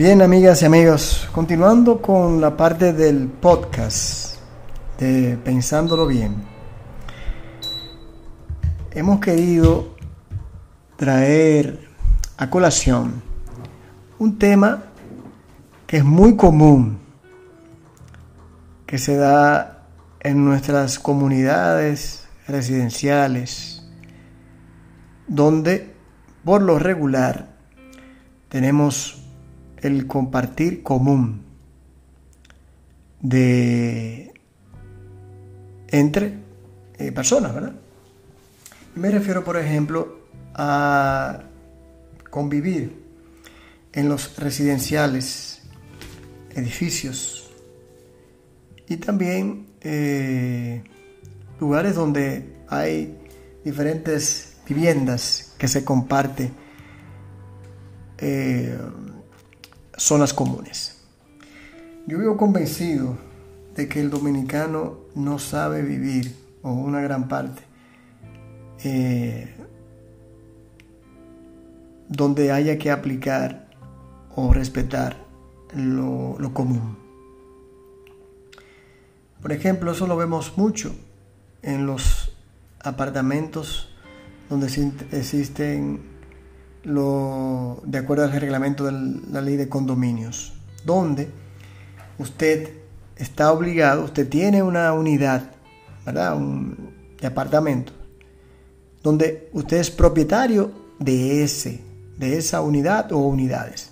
[0.00, 4.38] Bien, amigas y amigos, continuando con la parte del podcast
[4.98, 6.36] de Pensándolo Bien,
[8.92, 9.94] hemos querido
[10.96, 11.86] traer
[12.38, 13.22] a colación
[14.18, 14.84] un tema
[15.86, 16.98] que es muy común,
[18.86, 19.84] que se da
[20.20, 23.86] en nuestras comunidades residenciales,
[25.28, 25.94] donde
[26.42, 27.50] por lo regular
[28.48, 29.19] tenemos
[29.82, 31.42] el compartir común
[33.20, 34.32] de
[35.88, 36.34] entre
[36.98, 37.74] eh, personas, ¿verdad?
[38.94, 40.20] Me refiero, por ejemplo,
[40.54, 41.42] a
[42.30, 43.00] convivir
[43.92, 45.62] en los residenciales,
[46.54, 47.50] edificios
[48.88, 50.82] y también eh,
[51.60, 53.16] lugares donde hay
[53.64, 56.52] diferentes viviendas que se comparten
[58.18, 58.78] eh,
[60.00, 60.96] zonas comunes.
[62.06, 63.18] Yo vivo convencido
[63.76, 67.62] de que el dominicano no sabe vivir, o una gran parte,
[68.82, 69.54] eh,
[72.08, 73.68] donde haya que aplicar
[74.34, 75.16] o respetar
[75.74, 76.96] lo, lo, común.
[79.42, 80.94] Por ejemplo, eso lo vemos mucho
[81.62, 82.34] en los
[82.82, 83.94] apartamentos
[84.48, 84.66] donde
[85.12, 86.09] existen
[86.84, 88.92] lo, de acuerdo al reglamento de
[89.30, 90.52] la ley de condominios,
[90.84, 91.28] donde
[92.18, 92.70] usted
[93.16, 95.50] está obligado, usted tiene una unidad,
[96.06, 96.36] ¿verdad?
[96.36, 97.92] Un, de apartamento,
[99.02, 101.80] donde usted es propietario de ese,
[102.16, 103.90] de esa unidad o unidades.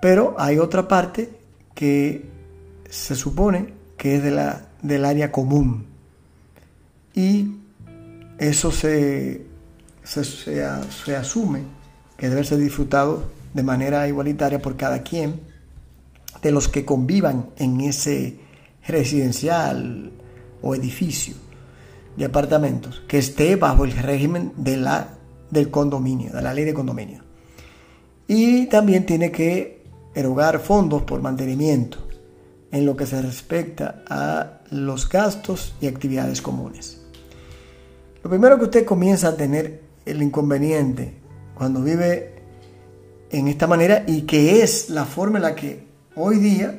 [0.00, 1.30] Pero hay otra parte
[1.74, 2.26] que
[2.90, 5.86] se supone que es de la, del área común.
[7.14, 7.56] Y
[8.38, 9.46] eso se
[10.04, 11.62] se, se, asume
[12.16, 13.24] que debe ser disfrutado
[13.54, 15.40] de manera igualitaria por cada quien
[16.42, 18.40] de los que convivan en ese
[18.86, 20.12] residencial
[20.60, 21.34] o edificio
[22.16, 25.18] de apartamentos que esté bajo el régimen de la,
[25.50, 27.22] del condominio, de la ley de condominio.
[28.26, 29.84] Y también tiene que
[30.14, 31.98] erogar fondos por mantenimiento
[32.70, 37.02] en lo que se respecta a los gastos y actividades comunes.
[38.22, 41.14] Lo primero que usted comienza a tener el inconveniente
[41.54, 42.42] cuando vive
[43.30, 46.78] en esta manera y que es la forma en la que hoy día,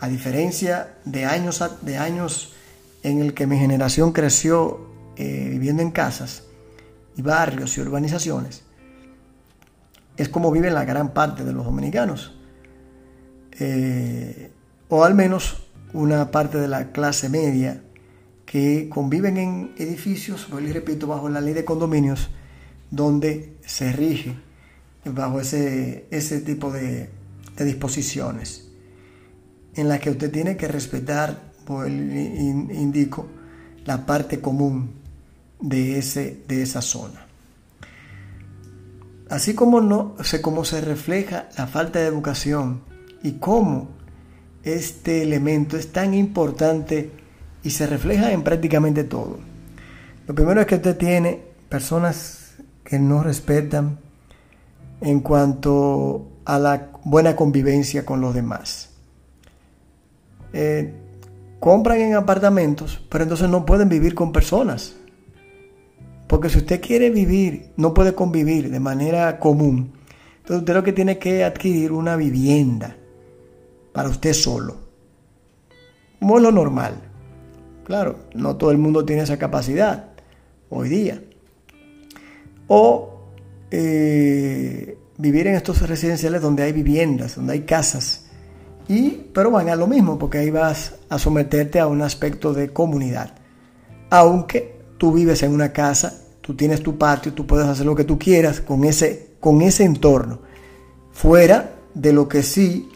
[0.00, 2.54] a diferencia de años, de años
[3.02, 6.44] en el que mi generación creció eh, viviendo en casas
[7.16, 8.62] y barrios y urbanizaciones,
[10.16, 12.34] es como vive la gran parte de los dominicanos,
[13.58, 14.50] eh,
[14.88, 17.82] o al menos una parte de la clase media
[18.46, 22.30] que conviven en edificios, les repito, bajo la ley de condominios,
[22.90, 24.36] donde se rige
[25.04, 27.10] bajo ese, ese tipo de,
[27.58, 28.68] disposiciones,
[29.74, 33.26] en las que usted tiene que respetar, indico,
[33.84, 34.92] la parte común
[35.60, 37.26] de, ese, de esa zona.
[39.28, 42.82] Así como, no, como se refleja la falta de educación
[43.22, 43.88] y cómo
[44.62, 47.10] este elemento es tan importante
[47.66, 49.38] y se refleja en prácticamente todo.
[50.28, 52.54] Lo primero es que usted tiene personas
[52.84, 53.98] que no respetan
[55.00, 58.90] en cuanto a la buena convivencia con los demás.
[60.52, 60.94] Eh,
[61.58, 64.94] compran en apartamentos, pero entonces no pueden vivir con personas.
[66.28, 69.92] Porque si usted quiere vivir, no puede convivir de manera común.
[70.36, 72.96] Entonces usted lo que tiene que adquirir una vivienda
[73.92, 74.76] para usted solo.
[76.20, 77.02] Como es lo normal.
[77.86, 80.06] Claro, no todo el mundo tiene esa capacidad
[80.70, 81.22] hoy día.
[82.66, 83.20] O
[83.70, 88.26] eh, vivir en estos residenciales donde hay viviendas, donde hay casas.
[88.88, 92.72] Y, pero van a lo mismo, porque ahí vas a someterte a un aspecto de
[92.72, 93.36] comunidad.
[94.10, 98.02] Aunque tú vives en una casa, tú tienes tu patio, tú puedes hacer lo que
[98.02, 100.40] tú quieras con ese, con ese entorno.
[101.12, 102.88] Fuera de lo que sí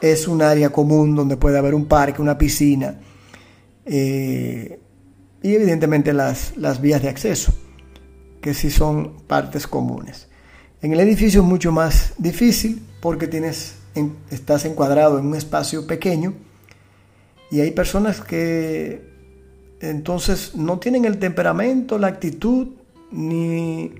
[0.00, 3.00] es un área común donde puede haber un parque, una piscina,
[3.86, 4.80] eh,
[5.42, 7.52] y evidentemente las, las vías de acceso,
[8.40, 10.28] que sí son partes comunes.
[10.82, 13.76] En el edificio es mucho más difícil porque tienes,
[14.30, 16.34] estás encuadrado en un espacio pequeño
[17.50, 19.10] y hay personas que
[19.80, 22.68] entonces no tienen el temperamento, la actitud
[23.10, 23.92] ni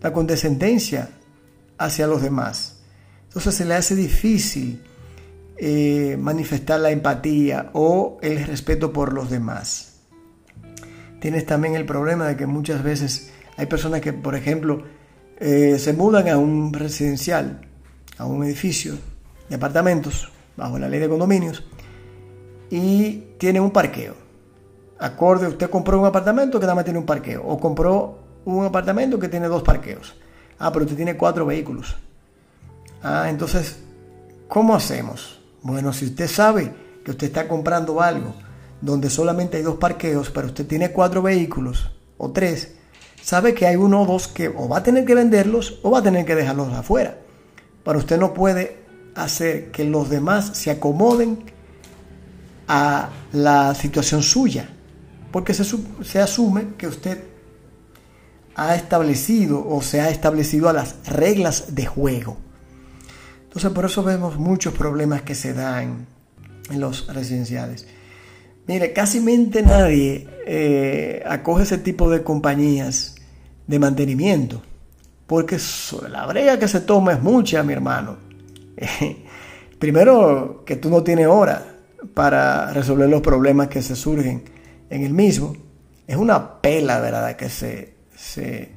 [0.00, 1.10] la condescendencia
[1.76, 2.80] hacia los demás.
[3.24, 4.82] Entonces se le hace difícil
[5.58, 10.00] eh, manifestar la empatía o el respeto por los demás.
[11.20, 14.84] Tienes también el problema de que muchas veces hay personas que, por ejemplo,
[15.38, 17.68] eh, se mudan a un residencial
[18.18, 18.94] a un edificio
[19.48, 21.64] de apartamentos bajo la ley de condominios
[22.70, 24.14] y tiene un parqueo.
[24.98, 29.18] Acorde, usted compró un apartamento que nada más tiene un parqueo o compró un apartamento
[29.18, 30.16] que tiene dos parqueos.
[30.58, 31.96] Ah, pero usted tiene cuatro vehículos.
[33.02, 33.78] Ah, entonces,
[34.48, 35.37] ¿cómo hacemos?
[35.62, 36.74] Bueno, si usted sabe
[37.04, 38.34] que usted está comprando algo
[38.80, 42.74] donde solamente hay dos parqueos, pero usted tiene cuatro vehículos o tres,
[43.22, 45.98] sabe que hay uno o dos que o va a tener que venderlos o va
[45.98, 47.18] a tener que dejarlos afuera.
[47.84, 48.84] Pero usted no puede
[49.14, 51.44] hacer que los demás se acomoden
[52.68, 54.68] a la situación suya,
[55.32, 55.64] porque se,
[56.02, 57.24] se asume que usted
[58.54, 62.36] ha establecido o se ha establecido a las reglas de juego.
[63.48, 66.06] Entonces por eso vemos muchos problemas que se dan
[66.70, 67.86] en los residenciales.
[68.66, 73.14] Mire, casi nadie eh, acoge ese tipo de compañías
[73.66, 74.60] de mantenimiento,
[75.26, 75.56] porque
[76.10, 78.18] la brega que se toma es mucha, mi hermano.
[79.78, 81.76] Primero, que tú no tienes hora
[82.12, 84.44] para resolver los problemas que se surgen
[84.90, 85.56] en el mismo.
[86.06, 88.70] Es una pela, ¿verdad?, que se, se,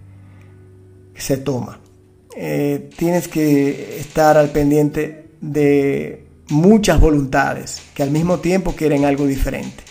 [1.15, 1.80] se toma.
[2.35, 9.25] Eh, tienes que estar al pendiente de muchas voluntades que al mismo tiempo quieren algo
[9.25, 9.83] diferente.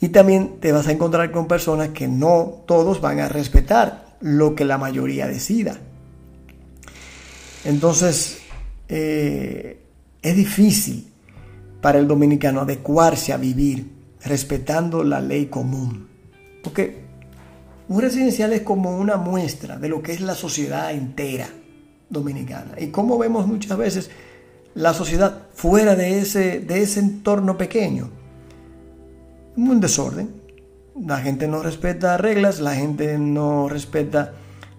[0.00, 4.54] Y también te vas a encontrar con personas que no todos van a respetar lo
[4.54, 5.78] que la mayoría decida.
[7.64, 8.38] Entonces,
[8.88, 9.80] eh,
[10.20, 11.12] es difícil
[11.80, 13.92] para el dominicano adecuarse a vivir
[14.24, 16.08] respetando la ley común.
[16.62, 17.04] Porque
[17.92, 21.48] un residencial es como una muestra de lo que es la sociedad entera
[22.08, 22.74] dominicana.
[22.78, 24.10] Y como vemos muchas veces
[24.74, 28.10] la sociedad fuera de ese, de ese entorno pequeño.
[29.56, 30.30] Un desorden.
[31.04, 34.34] La gente no respeta reglas, la gente no respeta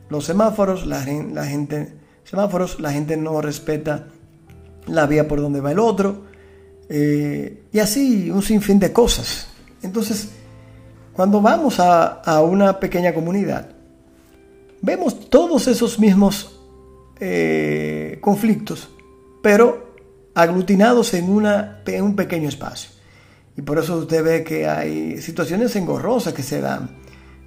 [0.10, 1.94] los semáforos, la, gente
[2.24, 4.08] semáforos, la gente no respeta
[4.88, 6.26] la vía por donde va el otro,
[6.90, 9.48] eh, y así un sinfín de cosas.
[9.82, 10.30] Entonces,
[11.14, 13.70] cuando vamos a, una pequeña comunidad,
[14.82, 16.60] vemos todos esos mismos
[17.20, 18.90] eh, conflictos,
[19.42, 19.94] pero
[20.34, 22.90] aglutinados en, un pequeño espacio.
[23.56, 26.90] Y por eso usted ve que hay situaciones engorrosas que se dan.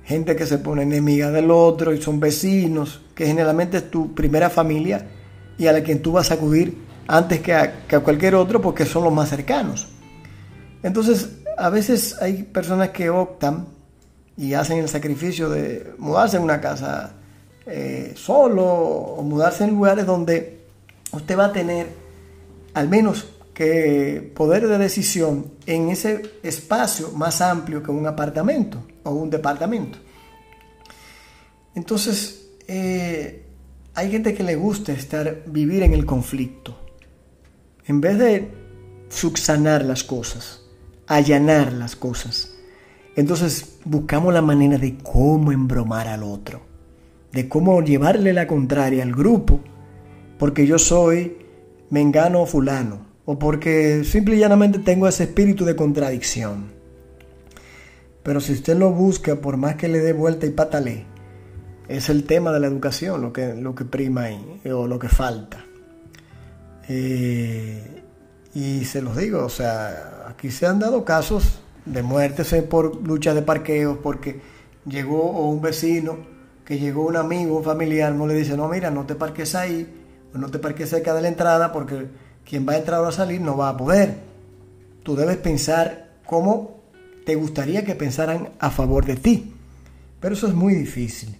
[0.05, 4.49] Gente que se pone enemiga del otro y son vecinos, que generalmente es tu primera
[4.49, 5.05] familia
[5.59, 6.79] y a la quien tú vas a acudir
[7.09, 9.89] antes que a cualquier otro porque son los más cercanos.
[10.85, 13.67] Entonces, a veces hay personas que optan
[14.37, 17.15] y hacen el sacrificio de mudarse en una casa
[17.67, 20.61] eh, solo o mudarse en lugares donde
[21.13, 21.89] usted va a tener
[22.75, 29.13] al menos que poder de decisión en ese espacio más amplio que un apartamento o
[29.13, 29.99] un departamento.
[31.75, 33.47] Entonces, eh,
[33.95, 36.79] hay gente que le gusta estar, vivir en el conflicto.
[37.87, 38.51] En vez de
[39.09, 40.66] subsanar las cosas,
[41.07, 42.55] allanar las cosas.
[43.17, 46.61] Entonces buscamos la manera de cómo embromar al otro,
[47.33, 49.61] de cómo llevarle la contraria al grupo,
[50.39, 51.39] porque yo soy
[51.91, 56.77] mengano o fulano, o porque simple y llanamente tengo ese espíritu de contradicción.
[58.23, 61.07] Pero si usted lo busca, por más que le dé vuelta y patale,
[61.89, 65.09] es el tema de la educación lo que, lo que prima ahí, o lo que
[65.09, 65.65] falta.
[66.89, 68.03] Eh,
[68.55, 73.33] y se los digo, o sea, aquí se han dado casos de muertes por lucha
[73.33, 74.41] de parqueos, porque
[74.85, 76.19] llegó un vecino,
[76.63, 79.89] que llegó un amigo, un familiar, no le dice, no, mira, no te parques ahí,
[80.35, 82.09] o no te parques cerca de la entrada, porque
[82.45, 84.19] quien va a entrar o a salir no va a poder.
[85.03, 86.83] Tú debes pensar cómo
[87.25, 89.55] te gustaría que pensaran a favor de ti.
[90.21, 91.35] Pero eso es muy difícil.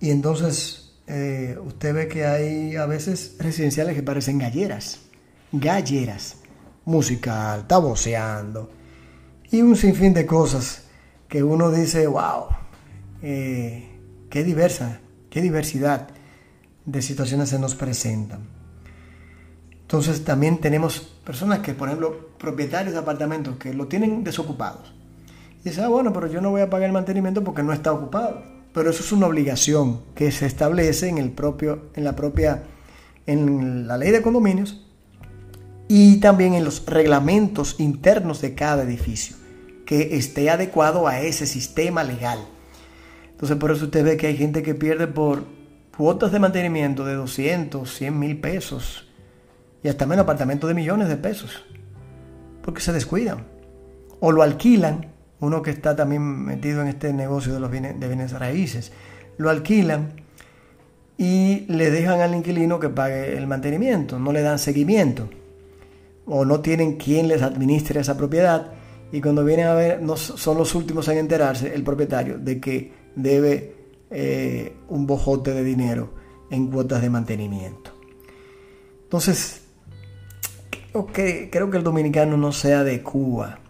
[0.00, 5.00] Y entonces eh, usted ve que hay a veces residenciales que parecen galleras.
[5.52, 6.38] Galleras.
[6.86, 8.70] Musical, está voceando.
[9.50, 10.84] Y un sinfín de cosas
[11.28, 12.46] que uno dice, wow,
[13.22, 13.88] eh,
[14.30, 16.08] qué diversa, qué diversidad
[16.84, 18.48] de situaciones se nos presentan.
[19.72, 24.94] Entonces también tenemos personas que, por ejemplo, propietarios de apartamentos que lo tienen desocupados.
[25.60, 27.92] Y dicen, ah, bueno, pero yo no voy a pagar el mantenimiento porque no está
[27.92, 28.42] ocupado.
[28.72, 32.62] Pero eso es una obligación que se establece en, el propio, en la propia,
[33.26, 34.85] en la ley de condominios
[35.88, 39.36] y también en los reglamentos internos de cada edificio,
[39.84, 42.40] que esté adecuado a ese sistema legal.
[43.30, 45.44] Entonces por eso usted ve que hay gente que pierde por
[45.96, 49.08] cuotas de mantenimiento de 200, 100 mil pesos
[49.82, 51.64] y hasta menos apartamentos de millones de pesos,
[52.62, 53.44] porque se descuidan.
[54.18, 55.06] O lo alquilan,
[55.40, 58.92] uno que está también metido en este negocio de los bienes, de bienes raíces,
[59.36, 60.14] lo alquilan
[61.18, 65.28] y le dejan al inquilino que pague el mantenimiento, no le dan seguimiento
[66.26, 68.72] o no tienen quien les administre esa propiedad
[69.12, 72.92] y cuando vienen a ver no son los últimos en enterarse el propietario de que
[73.14, 73.74] debe
[74.10, 76.14] eh, un bojote de dinero
[76.50, 77.92] en cuotas de mantenimiento.
[79.04, 79.62] Entonces,
[80.92, 83.60] creo que, creo que el dominicano no se adecua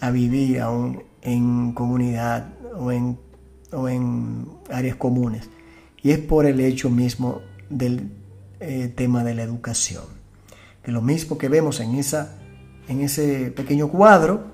[0.00, 3.18] a vivir aún en comunidad o en,
[3.72, 5.48] o en áreas comunes.
[6.02, 8.10] Y es por el hecho mismo del
[8.60, 10.04] eh, tema de la educación.
[10.84, 12.36] Que lo mismo que vemos en, esa,
[12.88, 14.52] en ese pequeño cuadro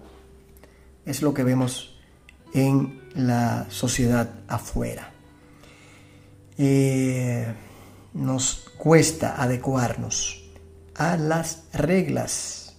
[1.04, 1.98] es lo que vemos
[2.54, 5.12] en la sociedad afuera.
[6.56, 7.46] Eh,
[8.14, 10.44] nos cuesta adecuarnos
[10.94, 12.76] a las reglas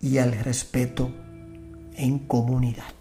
[0.00, 1.10] y al respeto
[1.94, 2.95] en comunidad.